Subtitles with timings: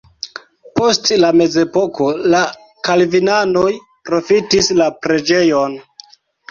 [0.79, 2.41] Post la mezepoko la
[2.91, 3.69] kalvinanoj
[4.11, 5.83] profitis la preĝejon.